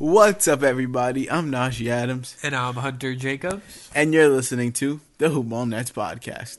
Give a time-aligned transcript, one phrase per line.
[0.00, 1.30] What's up, everybody?
[1.30, 3.90] I'm Najee Adams, And I'm Hunter Jacobs.
[3.94, 6.56] and you're listening to the Hoopball Nets podcast.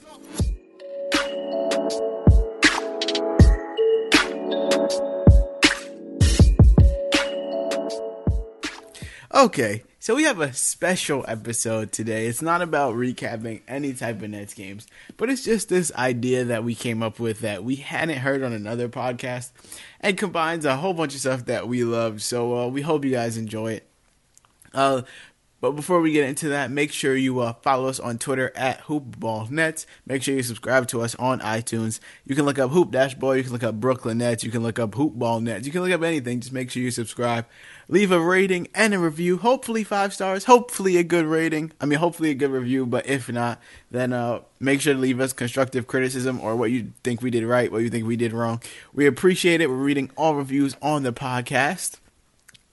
[9.33, 12.25] Okay, so we have a special episode today.
[12.25, 16.63] It's not about recapping any type of Nets games, but it's just this idea that
[16.63, 19.51] we came up with that we hadn't heard on another podcast
[19.99, 22.23] and combines a whole bunch of stuff that we love.
[22.23, 23.87] So uh, we hope you guys enjoy it.
[24.73, 25.03] Uh,
[25.61, 28.81] but before we get into that, make sure you uh, follow us on Twitter at
[28.85, 29.85] HoopBallNets.
[30.07, 31.99] Make sure you subscribe to us on iTunes.
[32.25, 33.37] You can look up Hoop Dash Dashboard.
[33.37, 34.43] You can look up Brooklyn Nets.
[34.43, 35.67] You can look up Hoopball Nets.
[35.67, 36.39] You can look up anything.
[36.39, 37.45] Just make sure you subscribe.
[37.87, 39.37] Leave a rating and a review.
[39.37, 40.45] Hopefully five stars.
[40.45, 41.71] Hopefully a good rating.
[41.79, 42.87] I mean, hopefully a good review.
[42.87, 46.91] But if not, then uh, make sure to leave us constructive criticism or what you
[47.03, 48.63] think we did right, what you think we did wrong.
[48.93, 49.69] We appreciate it.
[49.69, 52.00] We're reading all reviews on the podcast.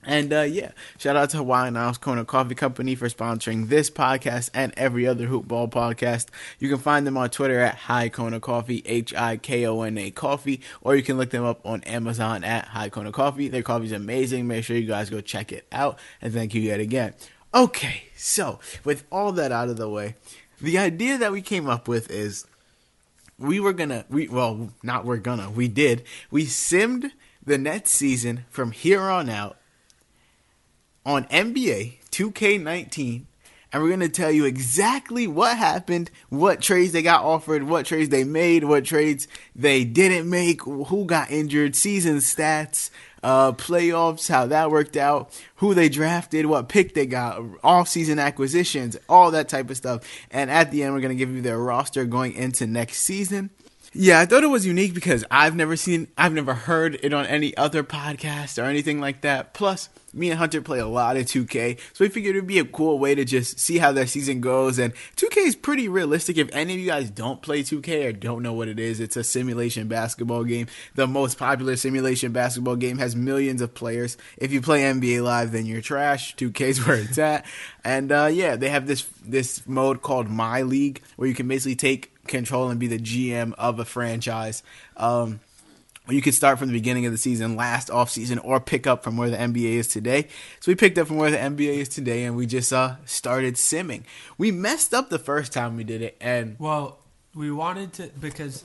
[0.05, 4.49] And uh, yeah, shout out to Hawaiian Isles Kona Coffee Company for sponsoring this podcast
[4.53, 6.27] and every other Hoopball podcast.
[6.57, 9.97] You can find them on Twitter at High Kona Coffee, H I K O N
[9.97, 13.49] A Coffee, or you can look them up on Amazon at High Kona Coffee.
[13.49, 14.47] Their coffee is amazing.
[14.47, 15.99] Make sure you guys go check it out.
[16.21, 17.13] And thank you yet again.
[17.53, 20.15] Okay, so with all that out of the way,
[20.61, 22.45] the idea that we came up with is
[23.37, 27.11] we were gonna we well not we're gonna we did we simmed
[27.45, 29.57] the next season from here on out
[31.09, 33.23] on NBA 2K19
[33.73, 37.87] and we're going to tell you exactly what happened, what trades they got offered, what
[37.87, 42.91] trades they made, what trades they didn't make, who got injured, season stats,
[43.23, 48.95] uh, playoffs, how that worked out, who they drafted, what pick they got, off-season acquisitions,
[49.07, 50.03] all that type of stuff.
[50.29, 53.49] And at the end, we're going to give you their roster going into next season.
[53.91, 57.25] Yeah, I thought it was unique because I've never seen, I've never heard it on
[57.25, 59.55] any other podcast or anything like that.
[59.55, 62.65] Plus, me and Hunter play a lot of 2K, so we figured it'd be a
[62.65, 64.77] cool way to just see how their season goes.
[64.77, 66.37] And 2K is pretty realistic.
[66.37, 69.17] If any of you guys don't play 2K or don't know what it is, it's
[69.17, 70.67] a simulation basketball game.
[70.93, 74.17] The most popular simulation basketball game has millions of players.
[74.37, 76.35] If you play NBA Live, then you're trash.
[76.35, 77.43] 2K's where it's at.
[77.83, 81.75] And uh, yeah, they have this this mode called My League, where you can basically
[81.75, 84.63] take control and be the GM of a franchise.
[84.95, 85.39] Um,
[86.07, 89.03] you could start from the beginning of the season, last off season, or pick up
[89.03, 90.27] from where the NBA is today.
[90.59, 93.55] So we picked up from where the NBA is today, and we just uh, started
[93.55, 94.03] simming.
[94.37, 96.99] We messed up the first time we did it, and Well,
[97.35, 98.63] we wanted to because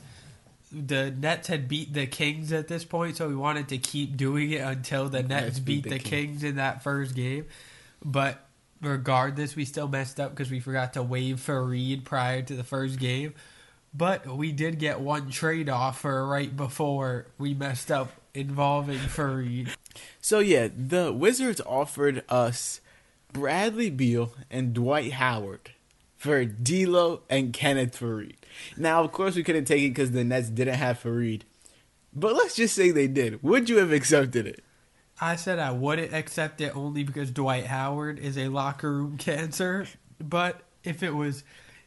[0.72, 4.50] the Nets had beat the Kings at this point, so we wanted to keep doing
[4.52, 7.46] it until the Nets beat the Kings in that first game.
[8.04, 8.44] But
[8.80, 12.98] regardless, we still messed up because we forgot to waive Faried prior to the first
[12.98, 13.34] game.
[13.94, 19.68] But we did get one trade offer right before we messed up involving Faried.
[20.20, 22.80] so yeah, the Wizards offered us
[23.32, 25.70] Bradley Beal and Dwight Howard
[26.16, 28.36] for D'Lo and Kenneth Faried.
[28.76, 31.42] Now, of course, we couldn't take it because the Nets didn't have Faried.
[32.12, 33.42] But let's just say they did.
[33.42, 34.64] Would you have accepted it?
[35.20, 39.86] I said I wouldn't accept it only because Dwight Howard is a locker room cancer.
[40.18, 41.44] But if it was,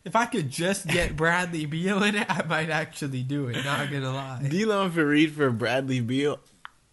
[0.07, 3.63] if I could just get Bradley Beal in it, I might actually do it.
[3.65, 4.41] Not gonna lie.
[4.47, 6.39] D'Lo Faried for Bradley Beal.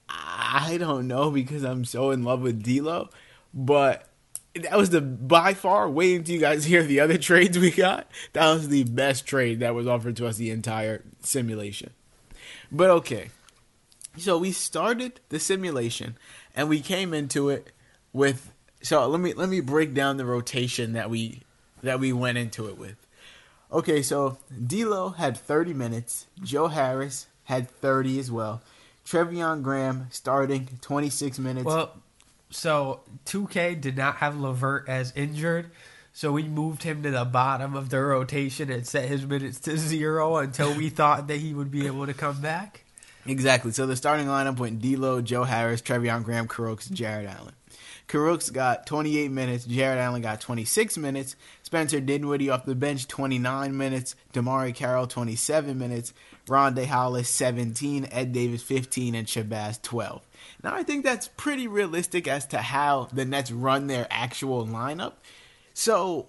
[0.09, 3.11] I don't know because I'm so in love with D'Lo,
[3.55, 4.09] but
[4.57, 5.89] that was the by far.
[5.89, 8.11] Wait until you guys hear the other trades we got.
[8.33, 11.93] That was the best trade that was offered to us the entire simulation.
[12.73, 13.31] But okay,
[14.17, 16.19] so we started the simulation
[16.57, 17.71] and we came into it
[18.13, 18.51] with.
[18.83, 21.43] So let me let me break down the rotation that we
[21.85, 23.04] that we went into it with.
[23.73, 26.27] Okay, so D'Lo had 30 minutes.
[26.43, 28.63] Joe Harris had 30 as well.
[29.05, 31.65] Treveon Graham starting 26 minutes.
[31.65, 31.93] Well,
[32.51, 35.71] so 2K did not have LeVert as injured,
[36.13, 39.77] so we moved him to the bottom of the rotation and set his minutes to
[39.77, 42.85] zero until we thought that he would be able to come back.
[43.27, 43.73] Exactly.
[43.73, 47.55] So the starting lineup went D'Lo, Joe Harris, Treveon Graham, Kurucs, Jarrett Allen.
[48.09, 49.65] Kurucs got 28 minutes.
[49.65, 51.37] Jarrett Allen got 26 minutes.
[51.63, 54.15] Spencer Dinwiddie off the bench, 29 minutes.
[54.33, 56.13] DeMarre Carroll, 27 minutes.
[56.47, 58.09] Rondae Hollis, 17.
[58.11, 59.15] Ed Davis, 15.
[59.15, 60.23] And Shabazz, 12.
[60.63, 65.15] Now, I think that's pretty realistic as to how the Nets run their actual lineup.
[65.73, 66.29] So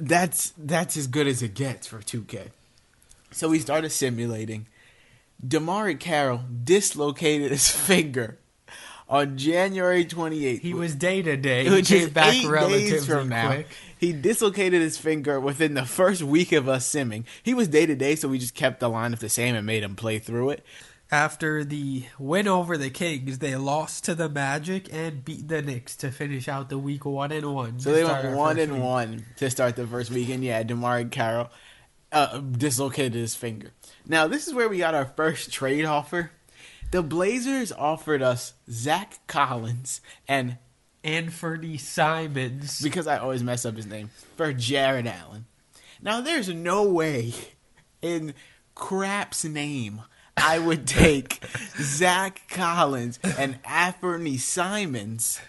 [0.00, 2.48] that's that's as good as it gets for 2K.
[3.32, 4.66] So we started simulating.
[5.46, 8.38] DeMarre Carroll dislocated his finger
[9.08, 10.60] on January 28th.
[10.60, 11.64] He was day to day.
[11.68, 13.48] He came back eight days from now.
[13.48, 13.68] Quick.
[13.98, 17.24] He dislocated his finger within the first week of us simming.
[17.42, 19.66] He was day to day, so we just kept the line lineup the same and
[19.66, 20.64] made him play through it.
[21.10, 25.94] After the win over the Kings, they lost to the Magic and beat the Knicks
[25.96, 27.78] to finish out the week one and one.
[27.78, 28.82] So they went one and week.
[28.82, 30.42] one to start the first weekend.
[30.42, 31.50] yeah, DeMarre Carroll
[32.10, 33.70] uh, dislocated his finger.
[34.04, 36.32] Now this is where we got our first trade offer
[36.90, 40.58] the Blazers offered us Zach Collins and
[41.04, 45.46] Anfernee Simons because I always mess up his name for Jarrett Allen.
[46.02, 47.32] Now there's no way
[48.02, 48.34] in
[48.74, 50.02] crap's name
[50.36, 51.44] I would take
[51.80, 55.40] Zach Collins and Anfernee Simons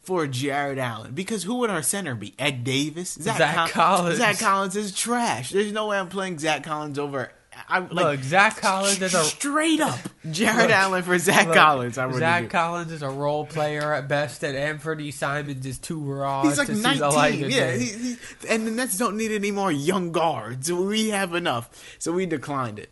[0.00, 2.34] for Jarrett Allen because who would our center be?
[2.38, 4.18] Ed Davis, Zach, Zach Collins.
[4.18, 5.50] Zach Collins is trash.
[5.50, 7.32] There's no way I'm playing Zach Collins over
[7.72, 9.98] I, like, look, Zach Collins is a straight up
[10.30, 11.96] Jarrett look, Allen for Zach look, Collins.
[11.96, 16.42] I Zach Collins is a role player at best, and Anthony Simons is too raw.
[16.42, 17.74] He's like to nineteen, yeah.
[17.74, 18.16] He, he,
[18.46, 20.70] and the Nets don't need any more young guards.
[20.70, 22.90] We have enough, so we declined it.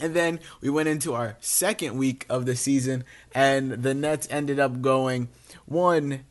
[0.00, 4.58] And then we went into our second week of the season, and the Nets ended
[4.58, 5.28] up going
[5.64, 6.24] one.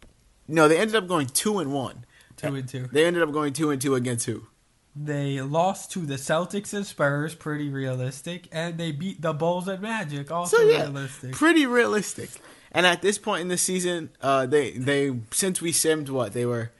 [0.45, 2.03] No, they ended up going two and one.
[2.35, 2.89] Two and two.
[2.91, 4.47] They ended up going two and two against who?
[4.95, 9.81] They lost to the Celtics and Spurs, pretty realistic, and they beat the Bulls and
[9.81, 11.31] Magic, also so, yeah, realistic.
[11.31, 12.29] Pretty realistic.
[12.73, 16.45] And at this point in the season, uh, they they since we simmed what they
[16.45, 16.71] were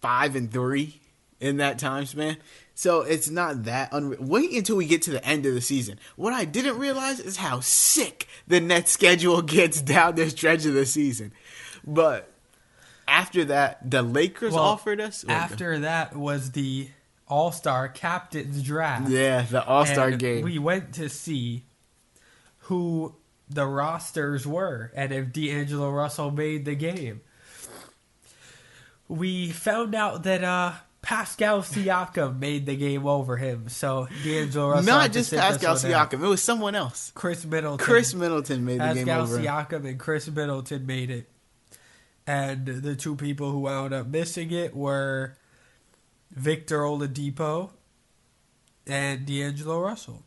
[0.00, 1.00] five and three
[1.40, 2.36] in that time span.
[2.74, 4.22] So it's not that unreal.
[4.22, 5.98] Wait until we get to the end of the season.
[6.14, 10.74] What I didn't realize is how sick the net schedule gets down the stretch of
[10.74, 11.32] the season.
[11.84, 12.30] But
[13.08, 15.24] after that, the Lakers well, offered us.
[15.28, 16.88] After that was the
[17.28, 19.10] all Star Captain's Draft.
[19.10, 20.44] Yeah, the All Star game.
[20.44, 21.64] We went to see
[22.60, 23.14] who
[23.48, 27.22] the rosters were and if D'Angelo Russell made the game.
[29.08, 33.70] We found out that uh, Pascal Siakam made the game over him.
[33.70, 34.84] So D'Angelo Russell.
[34.84, 37.10] Not just Pascal Siakam, it was someone else.
[37.14, 37.84] Khris Middleton.
[37.84, 39.36] Khris Middleton made Pascal the game over.
[39.38, 41.30] Pascal Siakam and Khris Middleton made it.
[42.26, 45.37] And the two people who wound up missing it were
[46.30, 47.70] Victor Oladipo,
[48.86, 50.22] and D'Angelo Russell.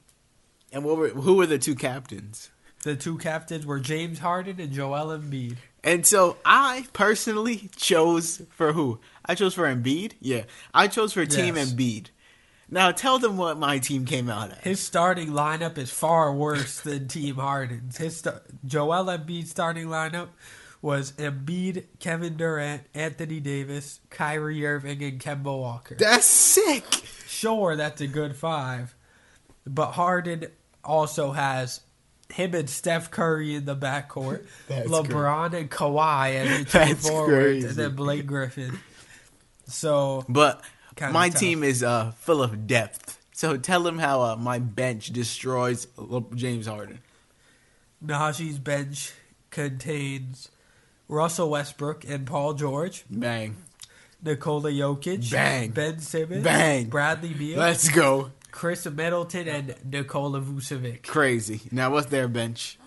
[0.72, 2.50] And what were who were the two captains?
[2.84, 5.58] The two captains were James Harden and Joel Embiid.
[5.84, 9.00] And so I personally chose for who?
[9.26, 10.14] I chose for Embiid.
[10.20, 10.44] Yeah,
[10.74, 11.74] I chose for Team yes.
[11.74, 12.08] Embiid.
[12.70, 14.58] Now tell them what my team came out as.
[14.60, 17.98] His starting lineup is far worse than Team Harden's.
[17.98, 20.30] His st- Joel Embiid starting lineup
[20.82, 25.96] was Embiid, Kevin Durant, Anthony Davis, Kyrie Irving, and Kemba Walker.
[25.96, 26.86] That's sick.
[27.28, 28.96] Sure, that's a good five,
[29.66, 30.48] but Harden
[30.84, 31.82] also has
[32.34, 35.62] him and Steph Curry in the backcourt, LeBron great.
[35.62, 38.80] and Kawhi as the two forwards, and then Blake Griffin.
[39.68, 40.62] So, but
[41.00, 41.40] my tough.
[41.40, 43.20] team is uh, full of depth.
[43.34, 45.88] So tell them how uh, my bench destroys
[46.36, 47.00] James Harden.
[48.04, 49.14] Najee's bench
[49.50, 50.50] contains
[51.12, 53.04] Russell Westbrook and Paul George.
[53.10, 53.58] Bang.
[54.24, 55.30] Nikola Jokic.
[55.30, 55.72] Bang.
[55.72, 56.44] Ben Simmons.
[56.44, 56.86] Bang.
[56.88, 57.60] Bradley Beal.
[57.60, 58.32] Let's go.
[58.52, 61.04] Khris Middleton and Nikola Vucevic.
[61.04, 61.62] Crazy.
[61.70, 62.80] Now what's their bench?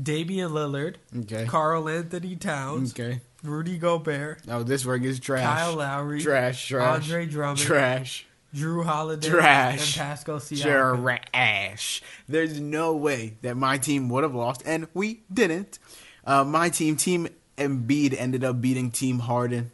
[0.00, 0.96] Damian Lillard.
[1.22, 1.46] Okay.
[1.46, 2.92] Karl-Anthony Towns.
[2.92, 3.20] Okay.
[3.42, 4.42] Rudy Gobert.
[4.48, 5.42] Oh, this work is trash.
[5.42, 6.20] Kyle Lowry.
[6.20, 7.02] Trash, trash.
[7.02, 7.58] Andre Drummond.
[7.58, 8.26] Trash.
[8.54, 9.96] Jrue Holiday, Trash.
[9.96, 11.02] and Pascal Siakam.
[11.32, 12.02] Trash.
[12.28, 15.78] There's no way that my team would have lost, and we didn't.
[16.24, 19.70] Uh, my team, Team Embiid, ended up beating Team Harden.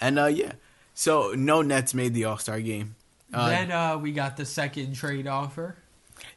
[0.00, 0.52] And uh, yeah,
[0.94, 2.96] so no Nets made the All Star game.
[3.32, 5.76] Uh, then uh, we got the second trade offer.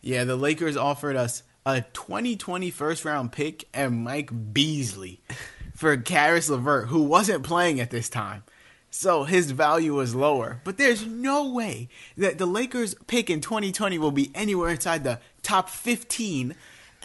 [0.01, 5.19] yeah, the Lakers offered us a 2020 first round pick and Mike Beasley
[5.75, 8.43] for Caris LeVert, who wasn't playing at this time.
[8.91, 10.61] So his value was lower.
[10.63, 15.19] But there's no way that the Lakers pick in 2020 will be anywhere inside the
[15.43, 16.55] top 15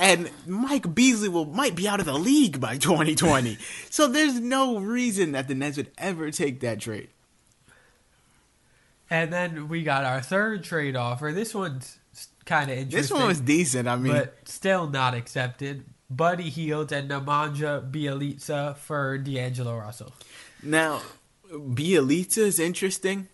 [0.01, 3.59] and Mike Beasley will might be out of the league by 2020.
[3.91, 7.09] so there's no reason that the Nets would ever take that trade.
[9.11, 11.33] And then we got our third trade offer.
[11.33, 11.99] This one's
[12.47, 13.01] kind of interesting.
[13.01, 13.89] This one was decent.
[13.89, 15.85] I mean, but still not accepted.
[16.09, 20.13] Buddy Hield and Nemanja Bjelica for D'Angelo Russell.
[20.63, 21.03] Now,
[21.53, 23.29] Bjelica is interesting.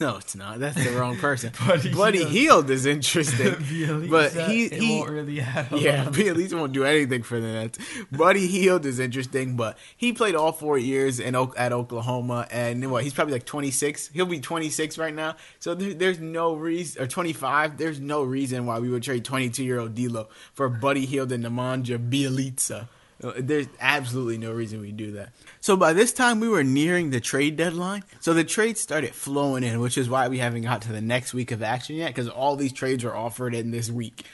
[0.10, 0.58] No, it's not.
[0.60, 1.52] That's the wrong person.
[1.66, 2.30] Buddy Buddy, Hield.
[2.30, 5.66] Hield is interesting, but he he won't really up.
[5.72, 7.78] yeah, Bjelica won't do anything for the Nets.
[8.10, 13.04] Buddy Hield is interesting, but he played all four years in at Oklahoma, and what
[13.04, 14.08] he's probably like 26.
[14.14, 17.76] He'll be 26 right now, so there, there's no reason or 25.
[17.76, 21.44] There's no reason why we would trade 22 year old D'Lo for Buddy Hield and
[21.44, 22.88] Nemanja Bjelica.
[23.22, 25.30] Uh, There's absolutely no reason we do that.
[25.60, 28.04] So by this time we were nearing the trade deadline.
[28.20, 31.34] So the trades started flowing in, which is why we haven't got to the next
[31.34, 34.24] week of action yet, because all these trades were offered in this week.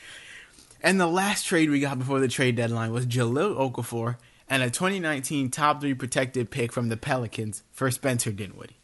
[0.82, 4.16] And the last trade we got before the trade deadline was Jahlil Okafor
[4.48, 8.78] and a 2019 top three protected pick from the Pelicans for Spencer Dinwiddie.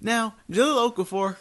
[0.00, 1.36] Now, Jahlil Okafor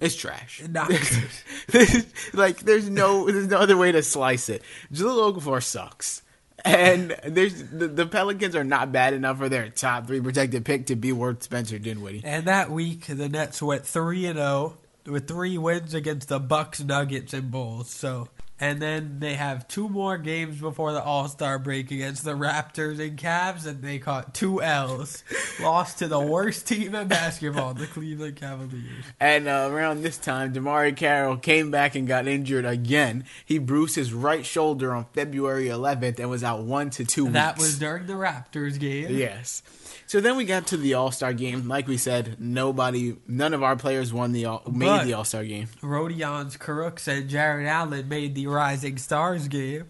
[0.00, 0.62] is trash.
[0.68, 0.90] Not
[2.32, 4.62] like there's no there's no other way to slice it.
[4.92, 6.22] Jahlil Okafor sucks.
[6.64, 10.86] And there's the, the Pelicans are not bad enough for their top three protected pick
[10.86, 12.22] to be worth Spencer Dinwiddie.
[12.24, 14.76] And that week, the Nets went three and zero
[15.06, 17.90] with three wins against the Bucks, Nuggets, and Bulls.
[17.90, 18.28] So,
[18.60, 23.00] and then they have two more games before the All Star break against the Raptors
[23.00, 25.24] and Cavs, and they caught two L's,
[25.62, 29.04] lost to the worst team in basketball, the Cleveland Cavaliers.
[29.18, 33.24] And uh, around this time, DeMarre Carroll came back and got injured again.
[33.44, 37.56] He bruised his right shoulder on February 11th and was out one to two That
[37.56, 37.66] weeks.
[37.68, 39.16] was during the Raptors game.
[39.16, 39.62] Yes.
[40.10, 41.68] So then we got to the All Star game.
[41.68, 45.22] Like we said, nobody, none of our players won the all, made But- the All
[45.22, 45.68] Star game.
[45.82, 49.84] Rodions Kurucs and Jarrett Allen made the Rising Stars game.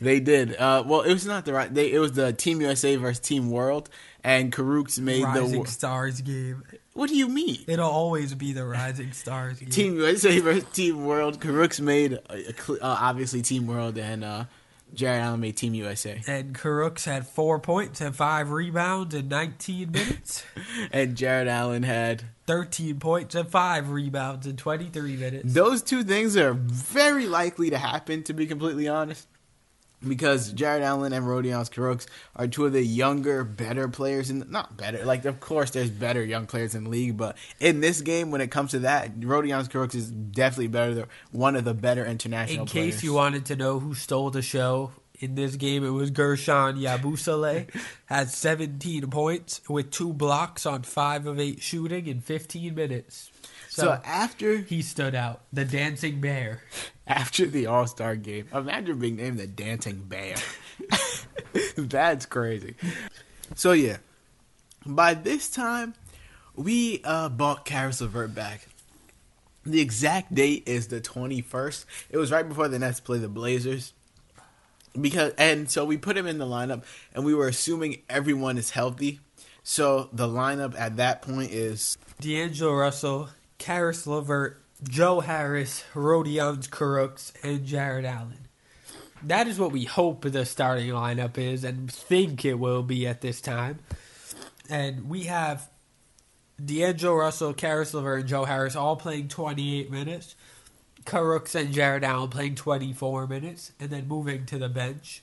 [0.00, 0.56] They did.
[0.56, 1.72] Uh, well, it was not the right.
[1.72, 3.90] They, it was the Team USA versus Team World,
[4.24, 5.58] and Kurucs made Rising the.
[5.58, 6.62] Rising Stars game.
[6.94, 7.58] What do you mean?
[7.66, 9.68] It'll always be the Rising Stars game.
[9.68, 11.38] Team USA versus Team World.
[11.38, 12.36] Kurucs made uh,
[12.72, 14.44] uh, obviously Team World, and uh,
[14.94, 16.22] Jarrett Allen made Team USA.
[16.26, 20.44] And Kurucs had four points and five rebounds in 19 minutes.
[20.92, 25.52] And Jarrett Allen had 13 points and five rebounds in 23 minutes.
[25.52, 29.26] Those two things are very likely to happen, to be completely honest.
[30.06, 34.76] Because Jarrett Allen and Rodions Kurucs are two of the younger, better players in not
[34.76, 35.04] better.
[35.04, 38.40] Like of course there's better young players in the league, but in this game when
[38.40, 42.62] it comes to that, Rodions Kurucs is definitely better than one of the better international
[42.62, 42.94] In players.
[42.96, 46.80] case you wanted to know who stole the show in this game, it was Guerschon
[46.80, 47.68] Yabusele.
[48.06, 53.30] had 17 points with two blocks on five of eight shooting in 15 minutes.
[53.76, 55.42] So So, after he stood out.
[55.52, 56.62] The dancing bear.
[57.06, 60.36] after the All Star game, imagine being named the Dancing Bear.
[61.76, 62.74] That's crazy.
[63.54, 63.98] So yeah,
[64.86, 65.92] by this time,
[66.54, 68.66] we uh, bought Caris LeVert back.
[69.66, 71.84] The exact date is the twenty first.
[72.08, 73.92] It was right before the Nets play the Blazers.
[74.98, 78.70] Because and so we put him in the lineup, and we were assuming everyone is
[78.70, 79.20] healthy.
[79.62, 83.28] So the lineup at that point is D'Angelo Russell,
[83.58, 88.48] Caris LeVert, Joe Harris, Rodions Kurucs, and Jarrett Allen.
[89.22, 93.22] That is what we hope the starting lineup is and think it will be at
[93.22, 93.78] this time.
[94.68, 95.68] And we have
[96.62, 100.34] D'Angelo Russell, Caris LeVert, and Joe Harris all playing 28 minutes.
[101.04, 103.72] Kurucs and Jarrett Allen playing 24 minutes.
[103.78, 105.22] And then moving to the bench.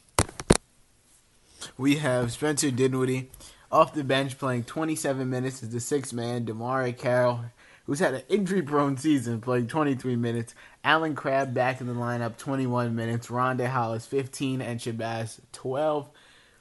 [1.78, 3.30] We have Spencer Dinwiddie
[3.72, 6.46] off the bench playing 27 minutes as the sixth man.
[6.46, 7.46] DeMarre Carroll,
[7.86, 10.56] who's had an injury-prone season, playing 23 minutes.
[10.84, 13.28] Allen Crabbe back in the lineup, 21 minutes.
[13.28, 16.10] Rondae Hollis, 15, and Shabazz, 12.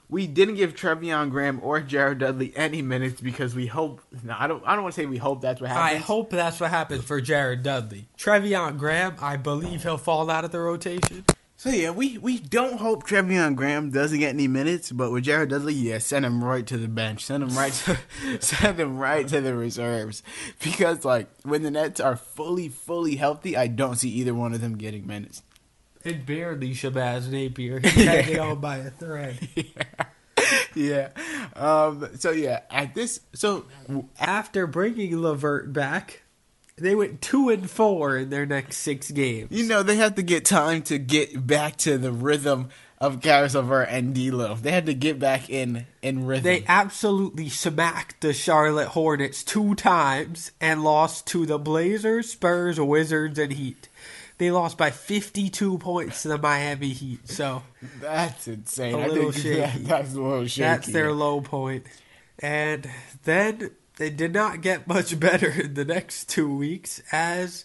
[0.08, 4.02] We didn't give Treveon Graham or Jared Dudley any minutes because we hope.
[4.22, 4.62] No, I don't.
[4.66, 6.02] I don't want to say we hope that's what happens.
[6.02, 8.08] I hope that's what happens for Jared Dudley.
[8.18, 11.24] Treveon Graham, I believe he'll fall out of the rotation.
[11.62, 15.50] So yeah, we, we don't hope Treveon Graham doesn't get any minutes, but with Jared
[15.50, 17.24] Dudley, yeah, send him right to the bench.
[17.24, 17.98] Send him right to
[18.40, 20.24] send him right to the reserves.
[20.60, 24.60] Because like when the Nets are fully, fully healthy, I don't see either one of
[24.60, 25.44] them getting minutes.
[26.04, 27.78] And barely Shabazz Napier.
[27.84, 29.38] He's hanging all by a thread.
[30.74, 31.10] yeah.
[31.54, 33.66] Um, so yeah, at this, so
[34.18, 36.21] after bringing LeVert back,
[36.76, 39.48] they went two and four in their next six games.
[39.50, 43.88] You know, they had to get time to get back to the rhythm of LeVert
[43.90, 44.54] and D'Lo.
[44.54, 46.44] They had to get back in in rhythm.
[46.44, 53.38] They absolutely smacked the Charlotte Hornets two times and lost to the Blazers, Spurs, Wizards,
[53.38, 53.88] and Heat.
[54.38, 57.28] They lost by 52 points to the Miami Heat.
[57.28, 57.62] So
[58.00, 58.94] that's insane.
[58.94, 59.56] A I little think shaky.
[59.60, 60.62] that- that's a little shaky.
[60.62, 61.86] That's their low point.
[62.38, 62.88] And
[63.24, 67.64] then they did not get much better in the next two weeks as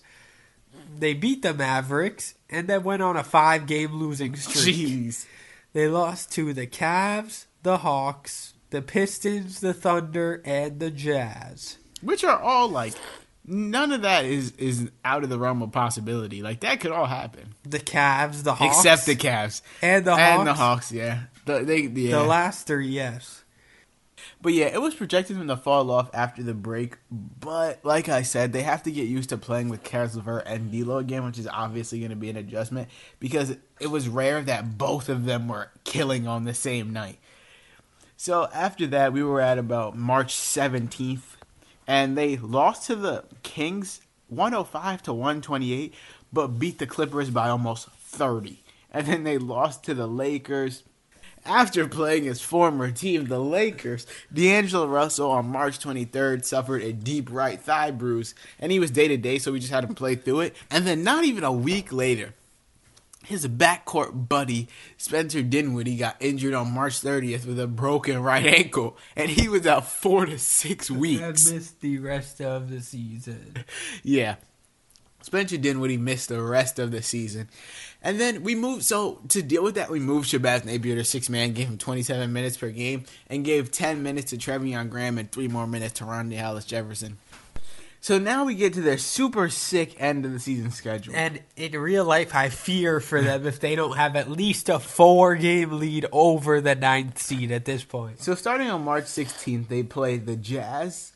[0.97, 4.75] they beat the Mavericks and then went on a five game losing streak.
[4.75, 5.25] Jeez.
[5.73, 11.77] They lost to the Cavs, the Hawks, the Pistons, the Thunder, and the Jazz.
[12.01, 12.93] Which are all like
[13.45, 16.41] none of that is is out of the realm of possibility.
[16.41, 17.55] Like that could all happen.
[17.63, 19.61] The Cavs, the Hawks, Except the Cavs.
[19.81, 20.87] and the and the Hawks.
[20.87, 21.21] Hawks, yeah.
[21.45, 22.17] The, they, yeah.
[22.17, 23.43] The last three, yes.
[24.41, 26.97] But yeah, it was projected them to fall off after the break.
[27.11, 30.71] But like I said, they have to get used to playing with Caris LeVert and
[30.71, 34.77] D'Lo again, which is obviously going to be an adjustment because it was rare that
[34.77, 37.19] both of them were killing on the same night.
[38.15, 41.35] So after that, we were at about March 17th,
[41.85, 45.93] and they lost to the Kings 105 to 128,
[46.33, 48.63] but beat the Clippers by almost 30.
[48.91, 50.83] And then they lost to the Lakers
[51.47, 57.31] after playing his former team, the Lakers, D'Angelo Russell on March 23rd suffered a deep
[57.31, 60.15] right thigh bruise, and he was day to day, so we just had to play
[60.15, 60.55] through it.
[60.69, 62.33] And then, not even a week later,
[63.25, 68.97] his backcourt buddy Spencer Dinwiddie got injured on March 30th with a broken right ankle,
[69.15, 71.51] and he was out four to six weeks.
[71.51, 73.65] missed the rest of the season.
[74.03, 74.35] Yeah.
[75.27, 77.49] Spencer Dinwiddie missed the rest of the season.
[78.01, 81.29] And then we moved, so to deal with that, we moved Shabazz Napier to six
[81.29, 85.29] man, gave him 27 minutes per game, and gave 10 minutes to Treveon Graham and
[85.29, 87.17] three more minutes to Ronnie Hollis Jefferson.
[87.99, 91.13] So now we get to their super sick end of the season schedule.
[91.13, 94.79] And in real life, I fear for them if they don't have at least a
[94.79, 98.21] four game lead over the ninth seed at this point.
[98.21, 101.11] So starting on March 16th, they play the Jazz.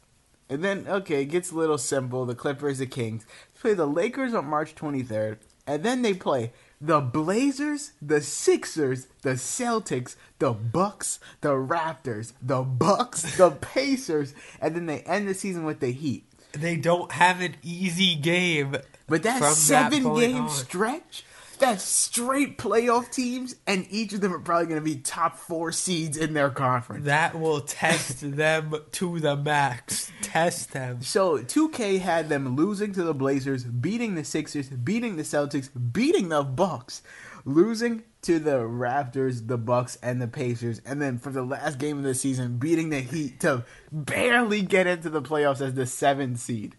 [0.50, 2.26] And then, okay, it gets a little simple.
[2.26, 3.26] The Clippers, the Kings.
[3.62, 5.38] Play the Lakers on March 23rd.
[5.68, 12.64] And then they play the Blazers, the Sixers, the Celtics, the Bucks, the Raptors, the
[12.64, 14.34] Bucks, the Pacers.
[14.60, 16.26] And then they end the season with the Heat.
[16.54, 18.76] They don't have an easy game.
[19.08, 20.50] But that seven point game on.
[20.50, 21.24] stretch,
[21.60, 25.72] that's straight playoff teams, and each of them are probably going to be top four
[25.72, 27.06] seeds in their conference.
[27.06, 30.11] That will test them to the max.
[30.32, 31.02] Test them.
[31.02, 36.30] So 2K had them losing to the Blazers, beating the Sixers, beating the Celtics, beating
[36.30, 37.02] the Bucks,
[37.44, 41.98] losing to the Raptors, the Bucks, and the Pacers, and then for the last game
[41.98, 46.40] of the season, beating the Heat to barely get into the playoffs as the seventh
[46.40, 46.78] seed.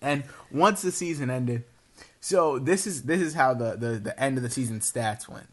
[0.00, 1.64] And once the season ended,
[2.18, 5.51] so this is this is how the, the, the end of the season stats went.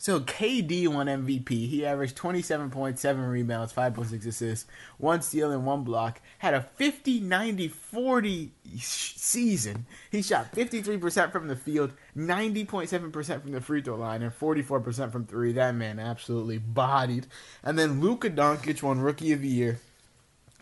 [0.00, 1.50] So KD won MVP.
[1.68, 6.22] He averaged 27.7 rebounds, 5.6 assists, one steal, and one block.
[6.38, 9.84] Had a 50 90 40 season.
[10.10, 15.26] He shot 53% from the field, 90.7% from the free throw line, and 44% from
[15.26, 15.52] three.
[15.52, 17.26] That man absolutely bodied.
[17.62, 19.80] And then Luka Doncic won Rookie of the Year.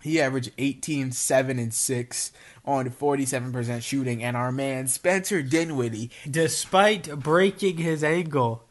[0.03, 2.33] He averaged 18, 7, and 6
[2.64, 4.22] on 47% shooting.
[4.22, 8.67] And our man Spencer Dinwiddie Despite breaking his ankle,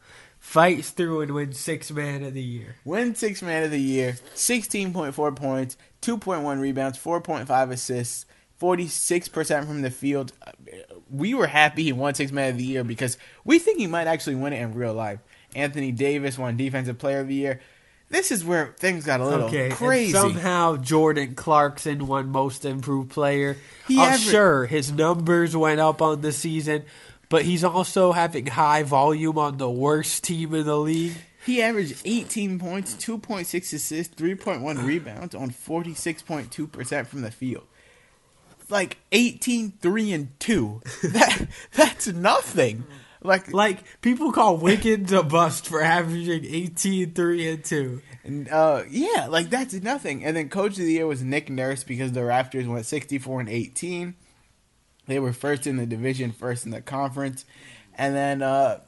[0.48, 2.76] fights through and wins six man of the year.
[2.82, 8.24] Win six man of the year, 16.4 points, 2.1 rebounds, 4.5 assists,
[8.58, 10.32] 46% from the field.
[11.10, 14.06] We were happy he won six man of the year because we think he might
[14.06, 15.20] actually win it in real life.
[15.54, 17.60] Anthony Davis won defensive player of the year.
[18.10, 20.12] This is where things got a little Okay, crazy.
[20.12, 23.58] somehow Jordan Clarkson won Most Improved Player.
[23.86, 26.84] He sure, his numbers went up on the season,
[27.28, 31.14] but he's also having high volume on the worst team in the league.
[31.44, 37.64] He averaged 18 points, 2.6 assists, 3.1 rebounds on 46.2% from the field.
[38.70, 40.82] Like 18, 3, and 2.
[41.04, 42.84] That, that's nothing.
[43.22, 48.02] Like, Like people call Wiggins a bust for averaging 18, 3, and 2.
[48.24, 50.24] and, uh, yeah, like that's nothing.
[50.24, 53.48] And then coach of the year was Nick Nurse because the Raptors went 64 and
[53.48, 54.14] 18.
[55.08, 57.44] They were first in the division, first in the conference.
[57.96, 58.80] And then, uh,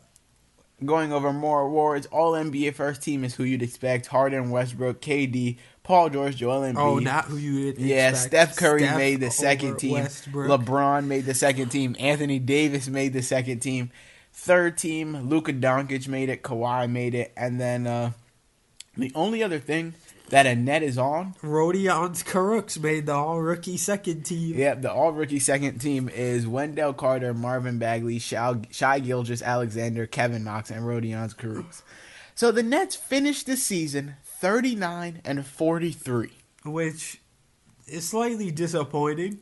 [0.85, 2.07] going over more awards.
[2.07, 6.79] All NBA first team is who you'd expect: Harden, Westbrook, KD, Paul George, Joel Embiid.
[6.79, 8.13] Oh, not who you Yeah.
[8.13, 9.95] Steph Curry Steph made the second team.
[9.95, 10.61] Westbrook.
[10.61, 11.97] LeBron made the second team.
[11.99, 13.91] Anthony Davis made the second team.
[14.33, 16.43] Third team, Luka Doncic made it.
[16.43, 17.33] Kawhi made it.
[17.37, 18.13] And then uh,
[18.97, 19.95] the only other thing
[20.31, 24.57] that a net is on, Rodions Kurucs made the all rookie second team.
[24.57, 30.07] yeah, the all rookie second team is Wendell Carter, Marvin Bagley, Shai, Shai Gilgeous, Alexander,
[30.07, 31.83] Kevin Knox, and Rodions Kurucs.
[32.35, 36.31] So the Nets finished the season 39 and 43.
[36.65, 37.21] which
[37.87, 39.41] is slightly disappointing,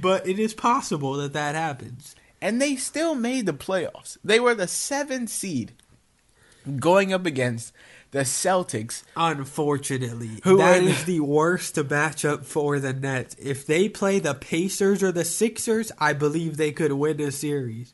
[0.00, 2.14] but it is possible that that happens.
[2.40, 4.18] and they still made the playoffs.
[4.22, 5.72] They were the seventh seed
[6.78, 7.72] going up against
[8.10, 9.02] the Celtics.
[9.16, 13.36] Unfortunately, Who that are- is the worst matchup for the Nets.
[13.38, 17.92] If they play the Pacers or the Sixers, I believe they could win a series.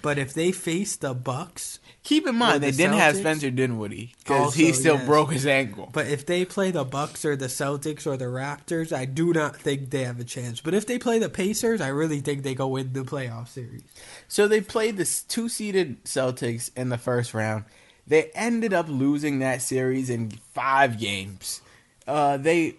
[0.00, 4.14] But if they face the Bucks, Keep in mind, they the didn't have Spencer Dinwiddie
[4.18, 5.04] because he still yes.
[5.06, 5.90] broke his ankle.
[5.92, 9.56] but if they play the Bucks or the Celtics or the Raptors, I do not
[9.56, 10.60] think they have a chance.
[10.60, 13.82] But if they play the Pacers, I really think they go win the playoff series.
[14.26, 17.64] So they played the two seeded Celtics in the first round.
[18.08, 21.60] They ended up losing that series in five games.
[22.06, 22.76] Uh, they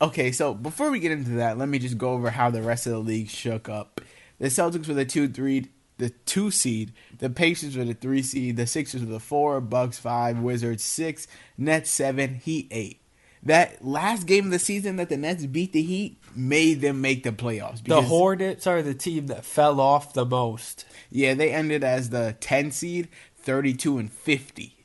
[0.00, 0.30] okay.
[0.30, 2.92] So before we get into that, let me just go over how the rest of
[2.92, 4.00] the league shook up.
[4.38, 6.92] The Celtics were the two three, the two seed.
[7.18, 8.56] The Pacers were the three seed.
[8.56, 9.60] The Sixers were the four.
[9.62, 10.38] Bucks five.
[10.38, 11.26] Wizards six.
[11.56, 12.34] Nets seven.
[12.34, 13.00] Heat eight.
[13.44, 17.22] That last game of the season that the Nets beat the Heat made them make
[17.22, 17.82] the playoffs.
[17.84, 20.84] The Hornets are the team that fell off the most.
[21.10, 23.08] yeah, they ended as the 10 seed,
[23.48, 24.76] 32 and 50.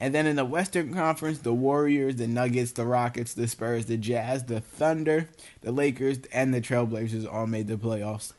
[0.00, 3.98] And then in the Western Conference, the Warriors, the Nuggets, the Rockets, the Spurs, the
[3.98, 5.28] Jazz, the Thunder,
[5.60, 8.32] the Lakers, and the Trailblazers all made the playoffs.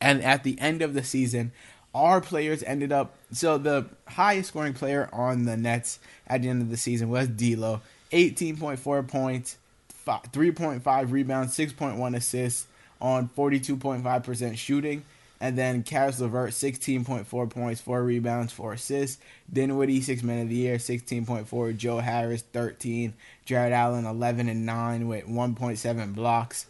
[0.00, 1.52] And at the end of the season,
[1.94, 3.14] our players ended up.
[3.30, 7.28] So the highest scoring player on the Nets at the end of the season was
[7.28, 9.56] D'Lo, 18.4 points,
[9.88, 12.66] fi- 3.5 rebounds, 6.1 assists
[13.00, 15.04] on 42.5% shooting.
[15.40, 19.20] And then Caris LeVert, 16.4 points, 4 rebounds, 4 assists.
[19.52, 21.76] Dinwiddie, 6 men of the year, 16.4.
[21.76, 23.14] Joe Harris, 13.
[23.44, 26.66] Jarrett Allen, 11 and 9 with 1.7 blocks.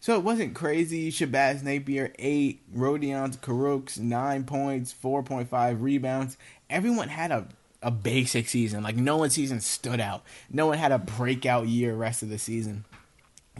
[0.00, 1.10] So it wasn't crazy.
[1.10, 2.60] Shabazz Napier, 8.
[2.76, 6.36] Rodion Kurucs, 9 points, 4.5 rebounds.
[6.68, 7.46] Everyone had a,
[7.82, 8.82] a basic season.
[8.82, 10.22] Like, no one's season stood out.
[10.50, 12.84] No one had a breakout year rest of the season.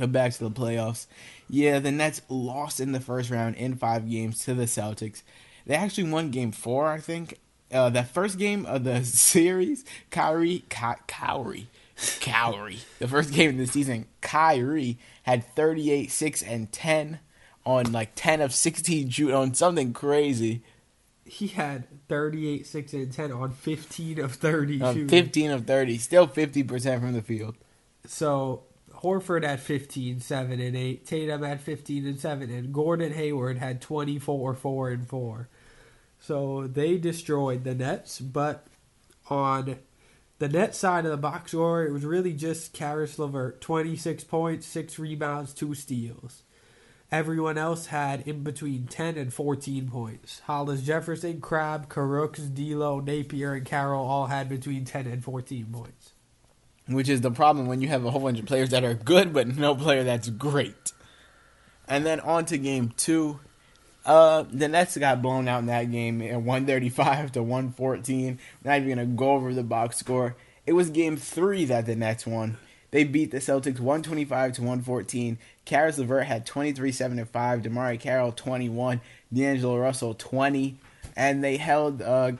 [0.02, 1.06] But back to the playoffs.
[1.48, 5.22] Yeah, the Nets lost in the first round in five games to the Celtics.
[5.64, 7.38] They actually won game four, I think.
[7.70, 11.68] Uh, that first game of the series, Kyrie, Ky- Kyrie,
[12.20, 12.80] Kyrie.
[12.98, 17.20] The first game of the season, Kyrie had 38, 6, and 10
[17.64, 20.64] on like 10 of 16 shoot on something crazy.
[21.24, 25.08] He had 38, 6, and 10 on 15 of 30 On shooting.
[25.08, 27.54] 15 of 30, still 50% from the field.
[28.04, 28.64] So
[29.02, 31.06] Horford had 15, 7, and 8.
[31.06, 32.50] Tatum had 15 and 7.
[32.50, 35.48] And Gordon Hayward had 24, 4, and 4.
[36.20, 38.20] So they destroyed the Nets.
[38.20, 38.66] But
[39.28, 39.76] on
[40.38, 43.60] the net side of the box score, it was really just Caris LeVert.
[43.60, 46.42] 26 points, 6 rebounds, 2 steals.
[47.10, 50.40] Everyone else had in between 10 and 14 points.
[50.46, 56.01] Hollis Jefferson, Crabbe, Kurucs, D'Lo, Napier, and Carroll all had between 10 and 14 points.
[56.86, 59.32] Which is the problem when you have a whole bunch of players that are good
[59.32, 60.92] but no player that's great.
[61.88, 63.40] And then on to game two.
[64.04, 68.38] Uh, the Nets got blown out in that game at 135 to 114.
[68.64, 70.34] Not even gonna go over the box score.
[70.66, 72.58] It was game three that the Nets won.
[72.92, 75.38] They beat the Celtics 125 to 114.
[75.64, 77.62] Caris LeVert had 23, 7, and 5.
[77.62, 79.00] DeMarre Carroll 21.
[79.32, 80.76] D'Angelo Russell 20.
[81.16, 82.32] And they held uh,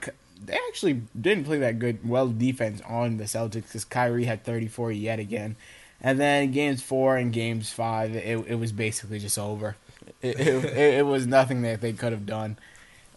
[0.45, 4.93] they actually didn't play that good, well defense on the Celtics because Kyrie had 34
[4.93, 5.57] yet again.
[6.01, 9.77] And then games four and games five, it, it was basically just over.
[10.21, 10.65] It, it,
[10.99, 12.59] it was nothing that they could have done.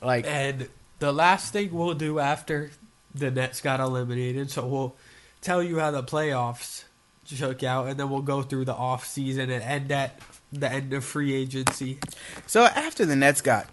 [0.02, 2.72] Like, And the last thing we'll do after
[3.14, 4.96] the Nets got eliminated, so we'll
[5.42, 6.84] tell you how the playoffs
[7.26, 10.20] shook out, and then we'll go through the off season and end at
[10.52, 11.98] the end of free agency.
[12.46, 13.68] so after the Nets got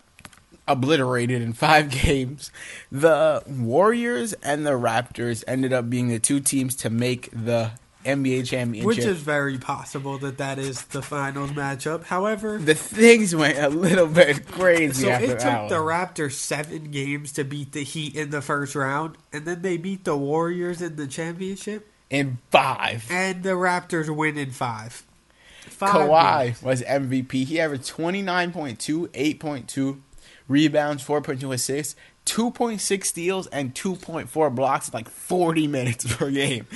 [0.68, 2.50] obliterated in five games,
[2.90, 7.72] the Warriors and the Raptors ended up being the two teams to make the
[8.04, 8.86] NBA championship.
[8.86, 12.04] Which is very possible that that is the finals matchup.
[12.04, 15.76] However, the things went a little bit crazy so it took that the.
[15.76, 20.04] Raptors seven games to beat the Heat in the first round, and then they beat
[20.04, 23.06] the Warriors in the championship, in five.
[23.10, 25.04] and the Raptors win in five.
[25.60, 26.62] Five Kawhi games.
[26.62, 27.44] was MVP.
[27.44, 30.00] He averaged 29.2, 8.2
[30.52, 36.66] rebounds, 4.2 assists, 2.6 steals and 2.4 blocks like 40 minutes per game.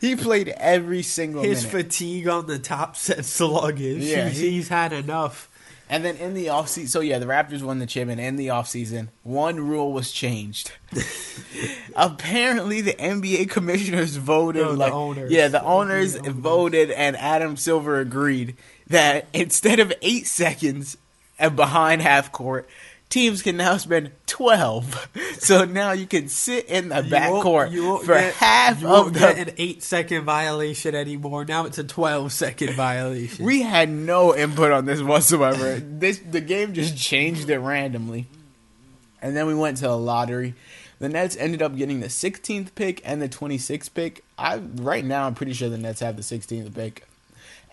[0.00, 1.84] He played every single His minute.
[1.84, 4.02] fatigue on the top set sluggish.
[4.04, 5.50] Yeah, he's, he- he's had enough.
[5.90, 8.46] And then in the offseason, so yeah, the Raptors won the chip, and in the
[8.46, 10.72] offseason, one rule was changed.
[11.96, 15.30] Apparently, the NBA commissioners voted, No, the like, owners.
[15.30, 16.32] yeah, the The owners owners.
[16.32, 18.56] voted, and Adam Silver agreed
[18.88, 20.96] that instead of eight seconds
[21.38, 22.68] and behind half court,
[23.10, 25.08] teams can now spend 12.
[25.44, 28.80] So now you can sit in the You back court you won't for get- half
[28.80, 31.44] you of won't the get an eight second violation anymore.
[31.44, 33.44] Now it's a twelve second violation.
[33.44, 35.74] We had no input on this whatsoever.
[35.80, 38.26] this the game just changed it randomly.
[39.20, 40.54] And then we went to a lottery.
[40.98, 44.24] The Nets ended up getting the 16th pick and the 26th pick.
[44.38, 47.06] I right now I'm pretty sure the Nets have the 16th pick.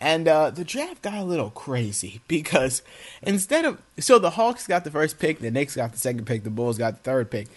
[0.01, 2.81] And uh, the draft got a little crazy because
[3.21, 6.43] instead of so the Hawks got the first pick, the Knicks got the second pick,
[6.43, 7.47] the Bulls got the third pick.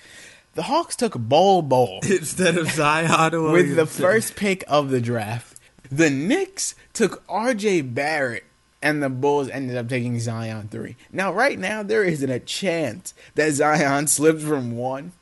[0.54, 5.58] The Hawks took Bol Bol Instead of Zion with the first pick of the draft.
[5.90, 7.82] The Knicks took R.J.
[7.82, 8.44] Barrett,
[8.80, 10.96] and the Bulls ended up taking Zion three.
[11.10, 15.12] Now, right now, there isn't a chance that Zion slips from one,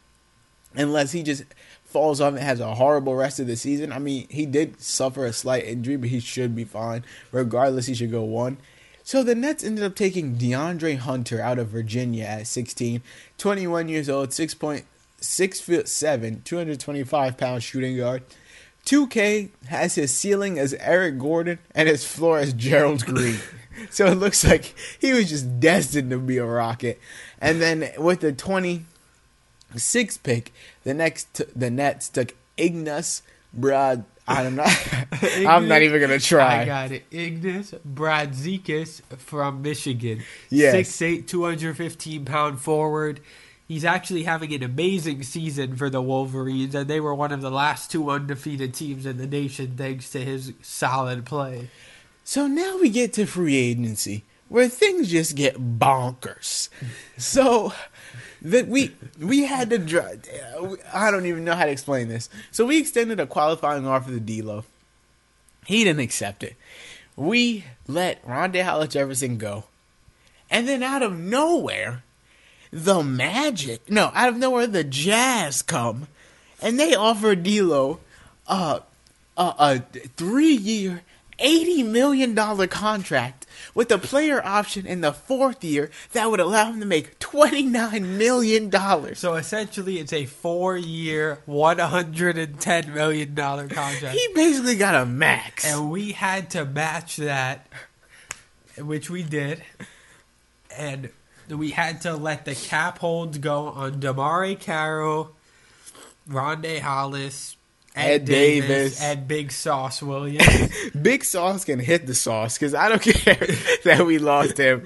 [0.75, 1.45] unless he just
[1.93, 3.93] falls off and has a horrible rest of the season.
[3.93, 7.05] I mean, he did suffer a slight injury, but he should be fine.
[7.31, 8.59] Regardless, he should go one.
[9.05, 13.03] So the Nets ended up taking DeAndre Hunter out of Virginia at 16,
[13.37, 14.85] 21 years old, 6 point,
[15.21, 18.23] 6 foot 7, 225 pound shooting guard.
[18.87, 23.39] 2K has his ceiling as Eric Gordon and his floor as Gerald Green.
[23.91, 27.01] so it looks like he was just destined to be a Rocket.
[27.41, 28.33] And then with the
[29.75, 30.53] 26th pick,
[30.85, 34.05] the next the Nets took Ignas Brad.
[34.29, 34.65] I don't know.
[35.49, 36.63] I'm not even gonna try.
[36.63, 37.11] I got it.
[37.11, 40.23] Ignas Brazdeikis from Michigan.
[40.49, 40.75] Yes.
[40.93, 43.21] 6'8", 215 pound forward.
[43.67, 47.51] He's actually having an amazing season for the Wolverines, and they were one of the
[47.51, 51.71] last two undefeated teams in the nation thanks to his solid play.
[52.23, 56.69] So now we get to free agency where things just get bonkers.
[57.17, 57.73] So
[58.43, 60.29] that we we had to dr-
[60.93, 62.29] I don't even know how to explain this.
[62.51, 64.65] So we extended a qualifying offer to D'Lo.
[65.67, 66.57] He didn't accept it.
[67.17, 69.65] We let Rondae Hollis Jefferson go,
[70.51, 72.03] and then out of nowhere,
[72.73, 76.09] the Magic no out of nowhere the Jazz come,
[76.61, 78.01] and they offer D'Lo
[78.49, 78.83] a,
[79.37, 79.79] a
[80.17, 81.01] three
[81.39, 86.71] year, $80 million contract with a player option in the fourth year that would allow
[86.71, 88.71] him to make $29 million.
[89.15, 94.17] So essentially, it's a four-year, one hundred and ten million dollar contract.
[94.17, 95.65] He basically got a max.
[95.65, 97.67] and we had to match that,
[98.79, 99.63] which we did,
[100.77, 101.11] and
[101.49, 105.33] we had to let the cap holds go on DeMarre Carroll,
[106.29, 107.57] Rondae Hollis,
[107.95, 109.03] Ed, Ed Davis, Davis.
[109.03, 110.71] and Big Sauce Williams.
[111.03, 113.47] Big Sauce can hit the sauce because I don't care
[113.85, 114.85] that we lost him.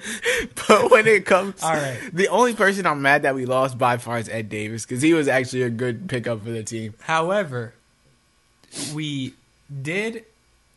[0.67, 1.97] But when it comes, All right.
[2.11, 5.13] the only person I'm mad that we lost by far is Ed Davis because he
[5.13, 6.95] was actually a good pickup for the team.
[7.01, 7.73] However,
[8.93, 9.33] we
[9.81, 10.25] did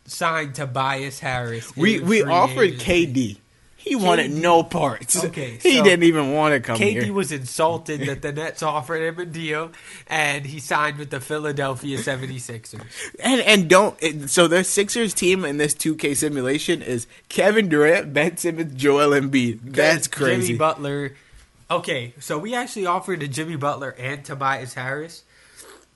[0.06, 1.76] sign Tobias Harris.
[1.76, 2.74] We we offered.
[2.74, 3.38] KD.
[3.82, 5.24] He wanted no parts.
[5.24, 7.12] Okay, he so didn't even want to come KD here.
[7.14, 9.72] was insulted that the Nets offered him a deal,
[10.06, 12.82] and he signed with the Philadelphia 76ers.
[13.20, 18.36] And and don't so the Sixers team in this 2K simulation is Kevin Durant, Ben
[18.36, 19.60] Simmons, Joel Embiid.
[19.62, 20.48] That's crazy.
[20.48, 21.16] Jimmy Butler.
[21.70, 25.24] Okay, so we actually offered to Jimmy Butler and Tobias Harris.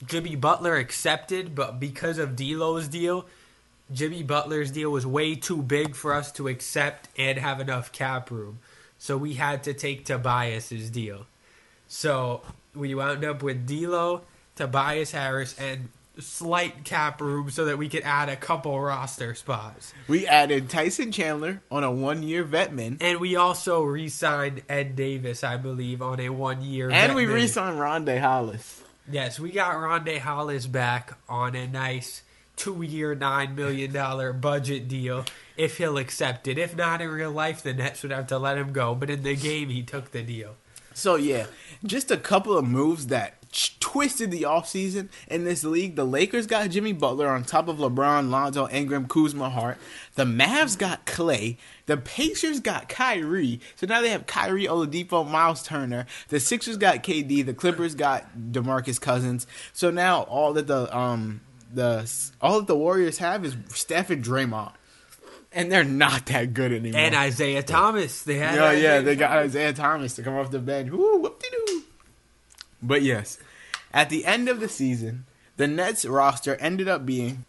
[0.07, 3.27] Jimmy Butler accepted, but because of D'Lo's deal,
[3.93, 8.31] Jimmy Butler's deal was way too big for us to accept and have enough cap
[8.31, 8.59] room.
[8.99, 11.27] So we had to take Tobias's deal.
[11.87, 12.41] So
[12.75, 14.23] we wound up with D'Lo,
[14.57, 19.93] Tobias Harris, and slight cap room so that we could add a couple roster spots.
[20.09, 25.43] we added Tyson Chandler on a one-year vet min, And we also re-signed Ed Davis,
[25.43, 26.91] I believe, on a one-year.
[26.91, 28.81] and we re-signed Rondae Hollis.
[29.11, 32.23] Yes, we got Rondae Hollis back on a nice
[32.57, 35.25] two-year, nine million dollar budget deal.
[35.57, 38.59] If he'll accept it, if not in real life, the Nets would have to let
[38.59, 38.95] him go.
[38.95, 40.57] But in the game, he took the deal.
[40.95, 41.47] So yeah,
[41.85, 43.45] just a couple of moves that
[43.81, 45.97] twisted the offseason in this league.
[45.97, 49.79] The Lakers got Jimmy Butler on top of LeBron, Lonzo, Ingram, Kuzma, Hart.
[50.15, 51.59] The Mavs got Clay.
[51.87, 53.61] The Pacers got Kyrie.
[53.77, 56.07] So now they have Kyrie, Oladipo, Miles Turner.
[56.29, 57.45] The Sixers got KD.
[57.45, 59.47] The Clippers got DeMarcus Cousins.
[59.73, 61.41] So now all that the um
[61.75, 62.11] the
[62.41, 64.73] all that the Warriors have is Steph and Draymond.
[65.53, 67.01] And they're not that good anymore.
[67.01, 68.57] And Isaiah Thomas, they had.
[68.57, 70.91] Yeah, yeah, Isaiah they got Isaiah Thomas to come off the bench.
[70.91, 71.83] Woo, whoop-de-doo.
[72.83, 73.39] But yes,
[73.93, 77.45] at the end of the season, the Nets roster ended up being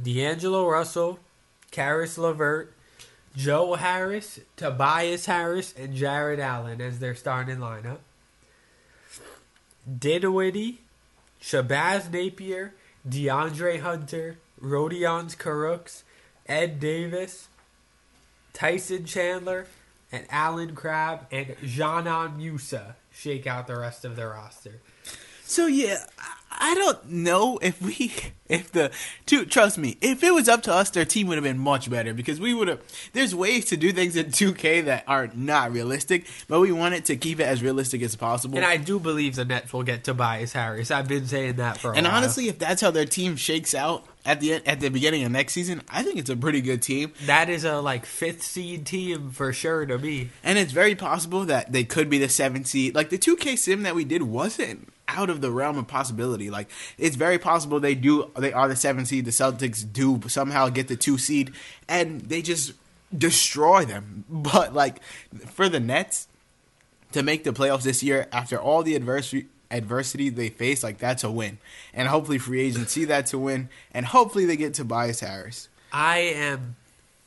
[0.00, 1.18] D'Angelo Russell,
[1.72, 2.72] Caris LeVert,
[3.34, 7.98] Joe Harris, Tobias Harris, and Jarrett Allen as their starting lineup.
[9.98, 10.80] Dinwiddie,
[11.40, 12.74] Shabazz Napier,
[13.08, 16.02] DeAndre Hunter, Rodions Kurucs,
[16.46, 17.48] Ed Davis,
[18.52, 19.66] Tyson Chandler,
[20.10, 24.80] and Allen Crabbe and Dzanan Musa shake out the rest of the roster.
[25.44, 26.04] So yeah,
[26.58, 28.12] I don't know if we,
[28.48, 28.90] if the
[29.26, 31.90] two, trust me, if it was up to us, their team would have been much
[31.90, 32.80] better because we would have.
[33.12, 37.16] There's ways to do things in 2K that are not realistic, but we wanted to
[37.16, 38.56] keep it as realistic as possible.
[38.56, 40.90] And I do believe the Nets will get Tobias Harris.
[40.90, 41.94] I've been saying that for.
[41.94, 42.16] and while.
[42.16, 45.52] honestly, if that's how their team shakes out at the at the beginning of next
[45.52, 47.12] season, I think it's a pretty good team.
[47.26, 50.30] that is a like fifth seed team for sure to me.
[50.44, 52.94] And it's very possible that they could be the seventh seed.
[52.94, 56.50] Like the 2K sim that we did wasn't out of the realm of possibility.
[56.50, 59.24] Like it's very possible they do they are the seven seed.
[59.24, 61.52] The Celtics do somehow get the two seed
[61.88, 62.72] and they just
[63.16, 64.24] destroy them.
[64.30, 65.02] But like
[65.50, 66.28] for the Nets
[67.12, 71.24] to make the playoffs this year after all the adversity adversity they face, like that's
[71.24, 71.58] a win.
[71.94, 75.68] And hopefully free agents see that to win and hopefully they get Tobias Harris.
[75.92, 76.76] I am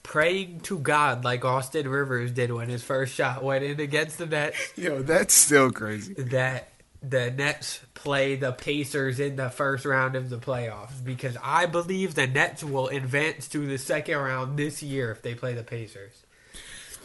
[0.01, 4.25] praying to God like Austin Rivers did when his first shot went in against the
[4.27, 6.13] Nets Yo, that's still crazy.
[6.15, 6.69] that
[7.09, 12.15] the Nets play the Pacers in the first round of the playoffs because I believe
[12.15, 16.25] the Nets will advance to the second round this year if they play the Pacers.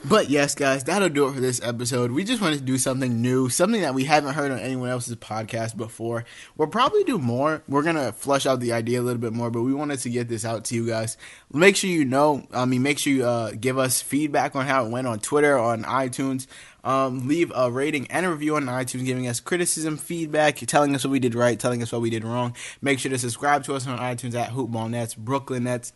[0.03, 2.11] But yes, guys, that'll do it for this episode.
[2.11, 5.17] We just wanted to do something new, something that we haven't heard on anyone else's
[5.17, 6.25] podcast before.
[6.57, 7.63] We'll probably do more.
[7.69, 10.29] We're gonna flush out the idea a little bit more, but we wanted to get
[10.29, 11.19] this out to you guys.
[11.53, 12.47] Make sure you know.
[12.51, 15.59] I mean, make sure you uh, give us feedback on how it went on Twitter,
[15.59, 16.47] on iTunes.
[16.85, 21.05] Um, leave a rating and a review on iTunes, giving us criticism, feedback, telling us
[21.05, 22.55] what we did right, telling us what we did wrong.
[22.81, 25.93] Make sure to subscribe to us on iTunes at Hoopball Nets, Brooklyn Nets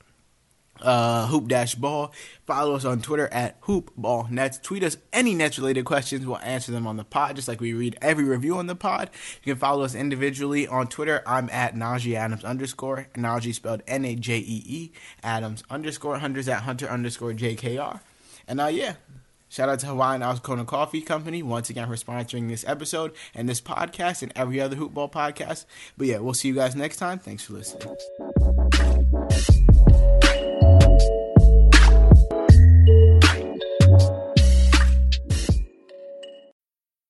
[0.81, 2.13] uh, hoop dash ball.
[2.47, 4.59] Follow us on Twitter at hoop ball nets.
[4.59, 6.27] Tweet us any Nets related questions.
[6.27, 9.11] We'll answer them on the pod, just like we read every review on the pod.
[9.43, 11.23] You can follow us individually on Twitter.
[11.27, 13.09] I'm at Najee Adams underscore.
[13.15, 14.93] Najee spelled N A J E E.
[15.23, 16.19] Adams underscore.
[16.19, 18.01] Hunters at Hunter underscore JKR.
[18.47, 18.95] And uh, yeah.
[19.55, 23.61] Shout out to Hawaiian Kona Coffee Company once again for sponsoring this episode and this
[23.61, 25.67] podcast and every other Hoopball podcast.
[25.97, 27.21] But yeah, we'll see you guys next time.
[27.21, 27.95] Thanks for listening.